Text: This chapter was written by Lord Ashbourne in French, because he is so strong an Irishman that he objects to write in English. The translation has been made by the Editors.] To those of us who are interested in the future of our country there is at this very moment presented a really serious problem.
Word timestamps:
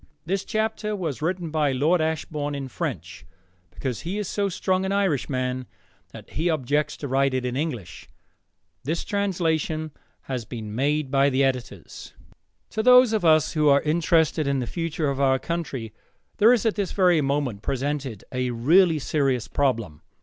This 0.25 0.43
chapter 0.43 0.95
was 0.95 1.21
written 1.21 1.51
by 1.51 1.71
Lord 1.71 2.01
Ashbourne 2.01 2.55
in 2.55 2.69
French, 2.69 3.23
because 3.69 4.01
he 4.01 4.17
is 4.17 4.27
so 4.27 4.49
strong 4.49 4.83
an 4.83 4.91
Irishman 4.91 5.67
that 6.11 6.31
he 6.31 6.49
objects 6.49 6.97
to 6.97 7.07
write 7.07 7.35
in 7.35 7.55
English. 7.55 8.09
The 8.83 8.95
translation 8.95 9.91
has 10.23 10.43
been 10.43 10.73
made 10.73 11.11
by 11.11 11.29
the 11.29 11.43
Editors.] 11.43 12.15
To 12.71 12.81
those 12.81 13.13
of 13.13 13.23
us 13.23 13.51
who 13.53 13.69
are 13.69 13.83
interested 13.83 14.47
in 14.47 14.57
the 14.57 14.65
future 14.65 15.07
of 15.07 15.21
our 15.21 15.37
country 15.37 15.93
there 16.37 16.51
is 16.51 16.65
at 16.65 16.73
this 16.73 16.93
very 16.93 17.21
moment 17.21 17.61
presented 17.61 18.23
a 18.31 18.49
really 18.49 18.97
serious 18.97 19.47
problem. 19.47 20.01